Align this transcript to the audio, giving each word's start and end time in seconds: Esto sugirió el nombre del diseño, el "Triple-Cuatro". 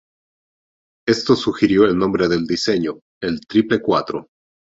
Esto 1.07 1.35
sugirió 1.35 1.85
el 1.85 1.95
nombre 1.95 2.27
del 2.27 2.47
diseño, 2.47 3.01
el 3.21 3.39
"Triple-Cuatro". 3.41 4.29